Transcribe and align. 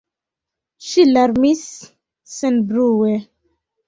Ŝi 0.85 1.03
larmis 1.09 1.61
senbrue. 2.37 3.13